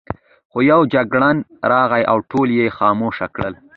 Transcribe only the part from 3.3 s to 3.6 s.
کړل.